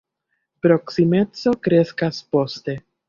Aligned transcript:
Proksimeco 0.65 1.53
kreskas 1.67 2.23
poste. 2.37 2.77